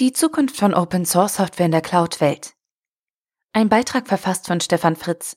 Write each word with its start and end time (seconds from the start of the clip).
Die 0.00 0.14
Zukunft 0.14 0.56
von 0.56 0.72
Open 0.72 1.04
Source 1.04 1.34
Software 1.34 1.66
in 1.66 1.72
der 1.72 1.82
Cloud-Welt. 1.82 2.54
Ein 3.52 3.68
Beitrag 3.68 4.08
verfasst 4.08 4.46
von 4.46 4.58
Stefan 4.62 4.96
Fritz. 4.96 5.36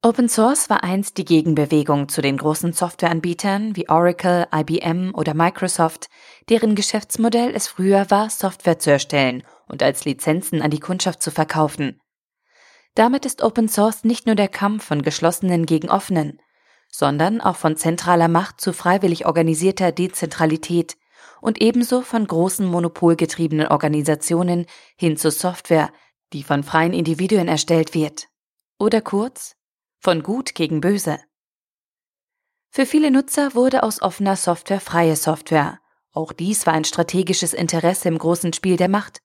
Open 0.00 0.26
Source 0.26 0.70
war 0.70 0.82
einst 0.82 1.18
die 1.18 1.26
Gegenbewegung 1.26 2.08
zu 2.08 2.22
den 2.22 2.38
großen 2.38 2.72
Softwareanbietern 2.72 3.76
wie 3.76 3.90
Oracle, 3.90 4.46
IBM 4.54 5.14
oder 5.14 5.34
Microsoft, 5.34 6.08
deren 6.48 6.74
Geschäftsmodell 6.74 7.54
es 7.54 7.68
früher 7.68 8.10
war, 8.10 8.30
Software 8.30 8.78
zu 8.78 8.90
erstellen 8.90 9.42
und 9.66 9.82
als 9.82 10.06
Lizenzen 10.06 10.62
an 10.62 10.70
die 10.70 10.80
Kundschaft 10.80 11.22
zu 11.22 11.30
verkaufen. 11.30 12.00
Damit 12.94 13.26
ist 13.26 13.42
Open 13.42 13.68
Source 13.68 14.04
nicht 14.04 14.24
nur 14.24 14.34
der 14.34 14.48
Kampf 14.48 14.82
von 14.82 15.02
geschlossenen 15.02 15.66
gegen 15.66 15.90
offenen, 15.90 16.40
sondern 16.90 17.42
auch 17.42 17.56
von 17.56 17.76
zentraler 17.76 18.28
Macht 18.28 18.62
zu 18.62 18.72
freiwillig 18.72 19.26
organisierter 19.26 19.92
Dezentralität, 19.92 20.96
und 21.40 21.60
ebenso 21.60 22.02
von 22.02 22.26
großen 22.26 22.66
monopolgetriebenen 22.66 23.68
Organisationen 23.68 24.66
hin 24.96 25.16
zu 25.16 25.30
Software, 25.30 25.90
die 26.32 26.42
von 26.42 26.62
freien 26.62 26.92
Individuen 26.92 27.48
erstellt 27.48 27.94
wird. 27.94 28.28
Oder 28.78 29.00
kurz, 29.00 29.56
von 29.98 30.22
Gut 30.22 30.54
gegen 30.54 30.80
Böse. 30.80 31.18
Für 32.70 32.86
viele 32.86 33.10
Nutzer 33.10 33.54
wurde 33.54 33.82
aus 33.82 34.02
offener 34.02 34.36
Software 34.36 34.80
freie 34.80 35.16
Software. 35.16 35.78
Auch 36.12 36.32
dies 36.32 36.66
war 36.66 36.74
ein 36.74 36.84
strategisches 36.84 37.54
Interesse 37.54 38.08
im 38.08 38.18
großen 38.18 38.52
Spiel 38.52 38.76
der 38.76 38.88
Macht. 38.88 39.20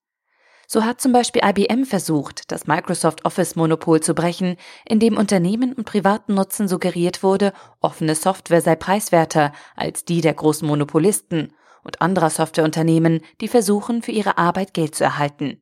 So 0.67 0.85
hat 0.85 1.02
zum 1.02 1.11
Beispiel 1.11 1.41
IBM 1.43 1.83
versucht, 1.83 2.52
das 2.52 2.67
Microsoft 2.67 3.25
Office-Monopol 3.25 4.02
zu 4.02 4.13
brechen, 4.13 4.55
indem 4.85 5.17
Unternehmen 5.17 5.73
und 5.73 5.85
privaten 5.85 6.35
Nutzen 6.35 6.67
suggeriert 6.67 7.23
wurde, 7.23 7.53
offene 7.81 8.13
Software 8.13 8.61
sei 8.61 8.75
preiswerter 8.75 9.52
als 9.75 10.05
die 10.05 10.21
der 10.21 10.35
großen 10.35 10.67
Monopolisten 10.67 11.53
und 11.83 12.01
anderer 12.01 12.29
Softwareunternehmen, 12.29 13.21
die 13.41 13.47
versuchen, 13.47 14.01
für 14.01 14.11
ihre 14.11 14.38
Arbeit 14.38 14.73
Geld 14.73 14.95
zu 14.95 15.03
erhalten. 15.03 15.61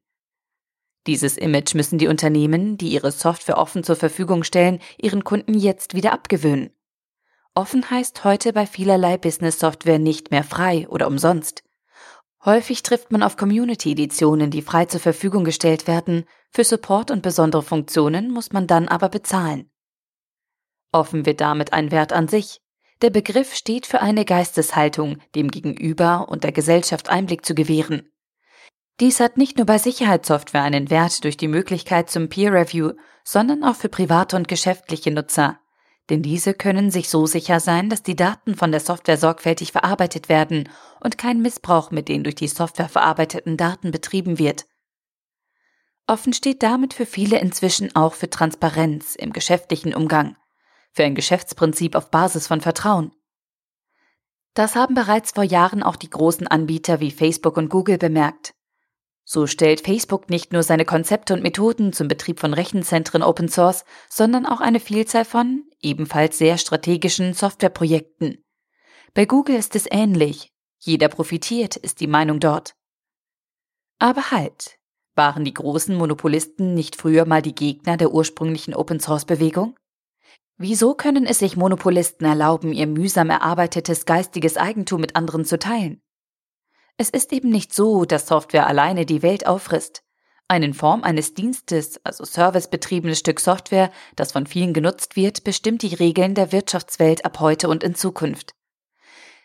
Dieses 1.08 1.38
Image 1.38 1.74
müssen 1.74 1.98
die 1.98 2.08
Unternehmen, 2.08 2.78
die 2.78 2.90
ihre 2.90 3.12
Software 3.12 3.58
offen 3.58 3.84
zur 3.84 3.96
Verfügung 3.96 4.44
stellen, 4.44 4.80
ihren 4.98 5.24
Kunden 5.24 5.54
jetzt 5.54 5.94
wieder 5.94 6.12
abgewöhnen. 6.12 6.70
Offen 7.56 7.90
heißt 7.90 8.24
heute 8.24 8.54
bei 8.54 8.68
vielerlei 8.68 9.18
Business-Software 9.18 10.00
nicht 10.00 10.32
mehr 10.32 10.44
frei 10.44 10.88
oder 10.90 11.08
umsonst. 11.08 11.64
Häufig 12.46 12.84
trifft 12.84 13.12
man 13.12 13.24
auf 13.24 13.36
Community-Editionen, 13.36 14.52
die 14.52 14.62
frei 14.62 14.86
zur 14.86 15.00
Verfügung 15.00 15.44
gestellt 15.44 15.88
werden, 15.88 16.26
für 16.52 16.64
Support 16.64 17.10
und 17.10 17.24
besondere 17.24 17.64
Funktionen 17.64 18.32
muss 18.32 18.52
man 18.52 18.68
dann 18.68 18.88
aber 18.88 19.10
bezahlen. 19.10 19.72
Offen 20.92 21.26
wird 21.26 21.42
damit 21.42 21.74
ein 21.74 21.92
Wert 21.92 22.14
an 22.14 22.28
sich, 22.28 22.62
der 23.02 23.10
Begriff 23.12 23.54
steht 23.54 23.86
für 23.86 24.02
eine 24.02 24.26
Geisteshaltung, 24.26 25.20
dem 25.36 25.50
Gegenüber 25.50 26.30
und 26.30 26.44
der 26.44 26.52
Gesellschaft 26.52 27.10
Einblick 27.10 27.46
zu 27.46 27.54
gewähren. 27.54 28.12
Dies 29.00 29.20
hat 29.20 29.38
nicht 29.38 29.58
nur 29.58 29.68
bei 29.68 29.78
Sicherheitssoftware 29.78 30.64
einen 30.64 30.90
Wert 30.90 31.24
durch 31.24 31.38
die 31.38 31.48
Möglichkeit 31.48 32.10
zum 32.10 32.30
Peer 32.30 32.52
Review, 32.52 32.94
sondern 33.24 33.64
auch 33.64 33.76
für 33.76 33.90
private 33.90 34.36
und 34.36 34.48
geschäftliche 34.48 35.12
Nutzer. 35.12 35.60
Denn 36.10 36.24
diese 36.24 36.54
können 36.54 36.90
sich 36.90 37.10
so 37.10 37.28
sicher 37.28 37.60
sein, 37.60 37.90
dass 37.90 38.02
die 38.02 38.16
Daten 38.16 38.56
von 38.56 38.72
der 38.72 38.80
Software 38.80 39.18
sorgfältig 39.18 39.72
verarbeitet 39.72 40.30
werden 40.30 40.70
und 41.00 41.18
kein 41.18 41.42
Missbrauch 41.42 41.92
mit 41.92 42.08
den 42.08 42.24
durch 42.24 42.36
die 42.36 42.48
Software 42.48 42.90
verarbeiteten 42.90 43.58
Daten 43.58 43.92
betrieben 43.92 44.40
wird. 44.40 44.66
Offen 46.08 46.34
steht 46.34 46.64
damit 46.64 46.94
für 46.94 47.06
viele 47.06 47.40
inzwischen 47.40 47.96
auch 47.96 48.14
für 48.14 48.30
Transparenz 48.30 49.16
im 49.16 49.34
geschäftlichen 49.34 49.94
Umgang 49.94 50.38
für 50.98 51.04
ein 51.04 51.16
Geschäftsprinzip 51.16 51.96
auf 51.96 52.12
Basis 52.12 52.48
von 52.48 52.60
Vertrauen. 52.60 53.12
Das 54.56 54.76
haben 54.76 54.96
bereits 54.96 55.32
vor 55.32 55.44
Jahren 55.44 55.84
auch 55.84 55.96
die 55.96 56.10
großen 56.10 56.48
Anbieter 56.48 57.00
wie 57.00 57.12
Facebook 57.12 57.56
und 57.56 57.70
Google 57.70 58.00
bemerkt. 58.00 58.56
So 59.24 59.46
stellt 59.46 59.82
Facebook 59.82 60.32
nicht 60.32 60.54
nur 60.54 60.64
seine 60.64 60.86
Konzepte 60.86 61.36
und 61.36 61.44
Methoden 61.44 61.94
zum 61.94 62.08
Betrieb 62.08 62.40
von 62.40 62.54
Rechenzentren 62.54 63.22
Open 63.22 63.48
Source, 63.48 63.86
sondern 64.10 64.48
auch 64.48 64.60
eine 64.60 64.80
Vielzahl 64.80 65.26
von, 65.26 65.66
ebenfalls 65.82 66.40
sehr 66.40 66.58
strategischen 66.58 67.34
Softwareprojekten. 67.34 68.44
Bei 69.14 69.26
Google 69.26 69.58
ist 69.58 69.76
es 69.76 69.86
ähnlich. 69.92 70.52
Jeder 70.80 71.10
profitiert, 71.10 71.76
ist 71.76 72.00
die 72.00 72.08
Meinung 72.08 72.40
dort. 72.40 72.74
Aber 74.00 74.32
halt, 74.32 74.80
waren 75.14 75.46
die 75.46 75.54
großen 75.54 75.96
Monopolisten 75.96 76.74
nicht 76.74 76.96
früher 76.96 77.26
mal 77.26 77.44
die 77.44 77.56
Gegner 77.56 77.98
der 77.98 78.14
ursprünglichen 78.14 78.74
Open 78.74 79.00
Source 79.00 79.26
Bewegung? 79.26 79.76
Wieso 80.60 80.96
können 80.96 81.28
es 81.28 81.38
sich 81.38 81.56
Monopolisten 81.56 82.26
erlauben, 82.26 82.74
ihr 82.74 82.88
mühsam 82.88 83.30
erarbeitetes 83.30 84.06
geistiges 84.06 84.58
Eigentum 84.58 85.00
mit 85.00 85.16
anderen 85.16 85.46
zu 85.46 85.60
teilen? 85.60 86.02
Es 86.98 87.12
ist 87.12 87.32
eben 87.32 87.50
nicht 87.50 87.76
so, 87.76 88.06
dass 88.06 88.26
Software 88.26 88.66
alleine 88.66 89.06
die 89.06 89.22
Welt 89.22 89.46
auffrisst. 89.46 90.04
Ein 90.48 90.64
in 90.64 90.74
Form 90.74 91.04
eines 91.04 91.36
Dienstes, 91.36 92.04
also 92.04 92.26
servicebetriebenes 92.26 93.20
Stück 93.20 93.40
Software, 93.40 93.92
das 94.16 94.32
von 94.32 94.48
vielen 94.48 94.74
genutzt 94.74 95.16
wird, 95.16 95.44
bestimmt 95.44 95.84
die 95.84 95.94
Regeln 95.94 96.34
der 96.34 96.52
Wirtschaftswelt 96.52 97.24
ab 97.24 97.40
heute 97.40 97.70
und 97.70 97.84
in 97.84 97.94
Zukunft. 97.94 98.57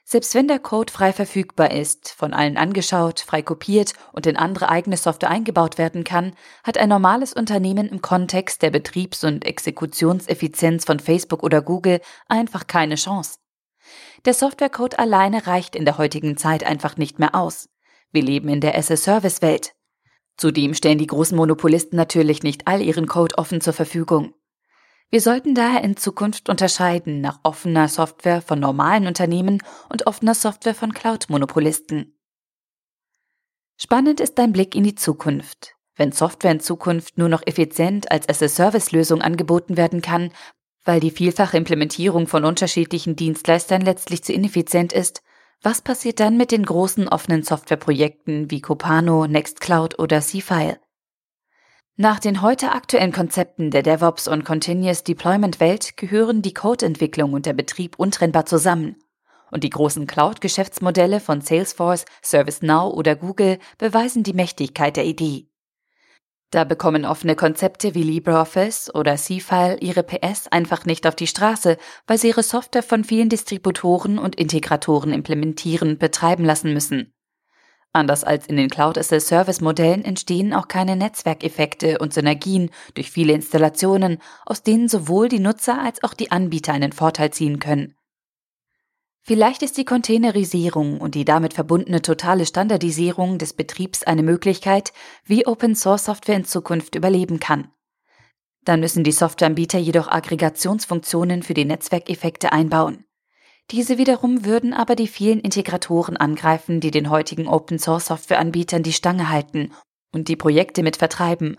Selbst 0.04 0.34
wenn 0.34 0.48
der 0.48 0.58
Code 0.58 0.92
frei 0.92 1.12
verfügbar 1.12 1.70
ist, 1.70 2.10
von 2.10 2.34
allen 2.34 2.56
angeschaut, 2.56 3.20
frei 3.20 3.40
kopiert 3.40 3.94
und 4.12 4.26
in 4.26 4.36
andere 4.36 4.68
eigene 4.68 4.96
Software 4.96 5.30
eingebaut 5.30 5.78
werden 5.78 6.04
kann, 6.04 6.34
hat 6.64 6.76
ein 6.76 6.88
normales 6.88 7.32
Unternehmen 7.32 7.88
im 7.88 8.02
Kontext 8.02 8.62
der 8.62 8.70
Betriebs- 8.70 9.24
und 9.24 9.46
Exekutionseffizienz 9.46 10.84
von 10.84 10.98
Facebook 10.98 11.42
oder 11.42 11.62
Google 11.62 12.00
einfach 12.28 12.66
keine 12.66 12.96
Chance. 12.96 13.38
Der 14.24 14.34
Softwarecode 14.34 14.98
alleine 14.98 15.46
reicht 15.46 15.76
in 15.76 15.84
der 15.84 15.98
heutigen 15.98 16.36
Zeit 16.36 16.64
einfach 16.64 16.96
nicht 16.96 17.18
mehr 17.18 17.34
aus. 17.34 17.68
Wir 18.10 18.22
leben 18.22 18.48
in 18.48 18.60
der 18.60 18.76
SS-Service-Welt. 18.76 19.72
Zudem 20.36 20.74
stellen 20.74 20.98
die 20.98 21.06
großen 21.06 21.36
Monopolisten 21.36 21.96
natürlich 21.96 22.42
nicht 22.42 22.66
all 22.66 22.82
ihren 22.82 23.06
Code 23.06 23.38
offen 23.38 23.60
zur 23.60 23.72
Verfügung. 23.72 24.34
Wir 25.12 25.20
sollten 25.20 25.54
daher 25.54 25.84
in 25.84 25.98
Zukunft 25.98 26.48
unterscheiden 26.48 27.20
nach 27.20 27.40
offener 27.42 27.86
Software 27.86 28.40
von 28.40 28.58
normalen 28.58 29.06
Unternehmen 29.06 29.62
und 29.90 30.06
offener 30.06 30.34
Software 30.34 30.74
von 30.74 30.94
Cloud-Monopolisten. 30.94 32.18
Spannend 33.76 34.20
ist 34.20 34.38
dein 34.38 34.52
Blick 34.52 34.74
in 34.74 34.84
die 34.84 34.94
Zukunft. 34.94 35.74
Wenn 35.96 36.12
Software 36.12 36.52
in 36.52 36.60
Zukunft 36.60 37.18
nur 37.18 37.28
noch 37.28 37.46
effizient 37.46 38.10
als 38.10 38.26
as-a-Service-Lösung 38.26 39.20
angeboten 39.20 39.76
werden 39.76 40.00
kann, 40.00 40.32
weil 40.82 40.98
die 40.98 41.10
vielfache 41.10 41.58
Implementierung 41.58 42.26
von 42.26 42.46
unterschiedlichen 42.46 43.14
Dienstleistern 43.14 43.82
letztlich 43.82 44.24
zu 44.24 44.32
ineffizient 44.32 44.94
ist, 44.94 45.22
was 45.60 45.82
passiert 45.82 46.20
dann 46.20 46.38
mit 46.38 46.52
den 46.52 46.64
großen 46.64 47.06
offenen 47.06 47.42
Softwareprojekten 47.42 48.50
wie 48.50 48.62
Copano, 48.62 49.26
Nextcloud 49.26 49.98
oder 49.98 50.22
C-File? 50.22 50.81
Nach 51.96 52.18
den 52.18 52.40
heute 52.40 52.72
aktuellen 52.72 53.12
Konzepten 53.12 53.70
der 53.70 53.82
DevOps 53.82 54.26
und 54.26 54.46
Continuous 54.46 55.04
Deployment 55.04 55.60
Welt 55.60 55.98
gehören 55.98 56.40
die 56.40 56.54
Codeentwicklung 56.54 57.34
und 57.34 57.44
der 57.44 57.52
Betrieb 57.52 57.98
untrennbar 57.98 58.46
zusammen. 58.46 58.96
Und 59.50 59.62
die 59.62 59.68
großen 59.68 60.06
Cloud-Geschäftsmodelle 60.06 61.20
von 61.20 61.42
Salesforce, 61.42 62.06
ServiceNow 62.22 62.94
oder 62.94 63.14
Google 63.14 63.58
beweisen 63.76 64.22
die 64.22 64.32
Mächtigkeit 64.32 64.96
der 64.96 65.04
Idee. 65.04 65.50
Da 66.50 66.64
bekommen 66.64 67.04
offene 67.04 67.36
Konzepte 67.36 67.94
wie 67.94 68.02
LibreOffice 68.02 68.94
oder 68.94 69.16
C-File 69.16 69.76
ihre 69.82 70.02
PS 70.02 70.48
einfach 70.48 70.86
nicht 70.86 71.06
auf 71.06 71.14
die 71.14 71.26
Straße, 71.26 71.76
weil 72.06 72.16
sie 72.16 72.28
ihre 72.28 72.42
Software 72.42 72.82
von 72.82 73.04
vielen 73.04 73.28
Distributoren 73.28 74.18
und 74.18 74.36
Integratoren 74.36 75.12
implementieren 75.12 75.98
betreiben 75.98 76.46
lassen 76.46 76.72
müssen. 76.72 77.11
Anders 77.94 78.24
als 78.24 78.46
in 78.46 78.56
den 78.56 78.70
Cloud-as-a-Service-Modellen 78.70 80.04
entstehen 80.04 80.54
auch 80.54 80.66
keine 80.66 80.96
Netzwerkeffekte 80.96 81.98
und 81.98 82.14
Synergien 82.14 82.70
durch 82.94 83.10
viele 83.10 83.34
Installationen, 83.34 84.18
aus 84.46 84.62
denen 84.62 84.88
sowohl 84.88 85.28
die 85.28 85.40
Nutzer 85.40 85.78
als 85.78 86.02
auch 86.02 86.14
die 86.14 86.30
Anbieter 86.30 86.72
einen 86.72 86.92
Vorteil 86.92 87.32
ziehen 87.32 87.58
können. 87.58 87.94
Vielleicht 89.20 89.62
ist 89.62 89.76
die 89.76 89.84
Containerisierung 89.84 91.00
und 91.00 91.14
die 91.14 91.24
damit 91.24 91.54
verbundene 91.54 92.02
totale 92.02 92.46
Standardisierung 92.46 93.38
des 93.38 93.52
Betriebs 93.52 94.02
eine 94.02 94.22
Möglichkeit, 94.22 94.92
wie 95.24 95.46
Open 95.46 95.76
Source 95.76 96.06
Software 96.06 96.36
in 96.36 96.44
Zukunft 96.44 96.94
überleben 96.94 97.38
kann. 97.38 97.70
Dann 98.64 98.80
müssen 98.80 99.04
die 99.04 99.12
Softwareanbieter 99.12 99.78
jedoch 99.78 100.08
Aggregationsfunktionen 100.08 101.42
für 101.42 101.54
die 101.54 101.64
Netzwerkeffekte 101.64 102.52
einbauen. 102.52 103.04
Diese 103.70 103.96
wiederum 103.96 104.44
würden 104.44 104.74
aber 104.74 104.96
die 104.96 105.08
vielen 105.08 105.40
Integratoren 105.40 106.16
angreifen, 106.16 106.80
die 106.80 106.90
den 106.90 107.08
heutigen 107.08 107.48
Open-Source-Software-Anbietern 107.48 108.82
die 108.82 108.92
Stange 108.92 109.30
halten 109.30 109.72
und 110.12 110.28
die 110.28 110.36
Projekte 110.36 110.82
mit 110.82 110.96
vertreiben. 110.96 111.56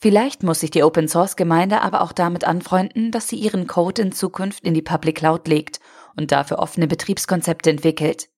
Vielleicht 0.00 0.42
muss 0.42 0.60
sich 0.60 0.70
die 0.70 0.82
Open-Source-Gemeinde 0.82 1.80
aber 1.80 2.02
auch 2.02 2.12
damit 2.12 2.44
anfreunden, 2.44 3.10
dass 3.10 3.28
sie 3.28 3.36
ihren 3.36 3.66
Code 3.66 4.02
in 4.02 4.12
Zukunft 4.12 4.64
in 4.64 4.74
die 4.74 4.82
Public 4.82 5.16
Cloud 5.16 5.48
legt 5.48 5.80
und 6.16 6.30
dafür 6.30 6.58
offene 6.58 6.86
Betriebskonzepte 6.86 7.70
entwickelt. 7.70 8.28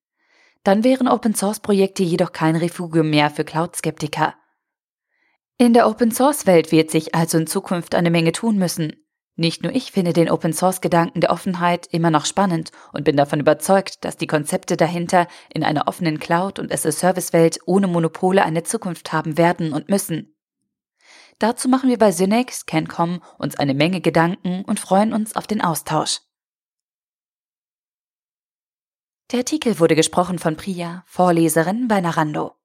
Dann 0.63 0.85
wären 0.85 1.09
Open-Source-Projekte 1.09 2.03
jedoch 2.03 2.33
kein 2.33 2.57
Refugium 2.57 3.11
mehr 3.11 3.31
für 3.31 3.45
Cloud-Skeptiker. 3.45 4.35
In 5.59 5.73
der 5.73 5.89
Open-Source-Welt 5.89 6.71
wird 6.71 6.91
sich 6.91 7.15
also 7.15 7.39
in 7.39 7.47
Zukunft 7.47 7.95
eine 7.95 8.11
Menge 8.11 8.33
tun 8.33 8.57
müssen. 8.59 9.06
Nicht 9.39 9.63
nur 9.63 9.75
ich 9.75 9.93
finde 9.93 10.15
den 10.15 10.31
Open-Source-Gedanken 10.31 11.21
der 11.21 11.31
Offenheit 11.31 11.87
immer 11.93 12.11
noch 12.11 12.25
spannend 12.25 12.71
und 12.95 13.05
bin 13.05 13.19
davon 13.19 13.39
überzeugt, 13.39 14.03
dass 14.03 14.17
die 14.17 14.27
Konzepte 14.27 14.79
dahinter 14.79 15.29
in 15.53 15.63
einer 15.63 15.89
offenen 15.89 16.19
Cloud- 16.19 16.59
und 16.59 16.73
as-a-Service-Welt 16.73 17.59
ohne 17.67 17.87
Monopole 17.87 18.43
eine 18.43 18.63
Zukunft 18.63 19.13
haben 19.13 19.37
werden 19.37 19.75
und 19.75 19.91
müssen. 19.91 20.35
Dazu 21.39 21.69
machen 21.69 21.91
wir 21.91 21.99
bei 21.99 22.13
Synex, 22.13 22.65
CanCom 22.65 23.23
uns 23.37 23.57
eine 23.57 23.75
Menge 23.75 24.01
Gedanken 24.01 24.65
und 24.65 24.81
freuen 24.81 25.13
uns 25.13 25.37
auf 25.37 25.47
den 25.47 25.61
Austausch. 25.61 26.21
Der 29.33 29.41
Artikel 29.41 29.79
wurde 29.79 29.97
gesprochen 29.97 30.39
von 30.39 30.57
Priya, 30.57 31.05
Vorleserin 31.05 31.89
bei 31.89 32.01
Narando. 32.01 32.56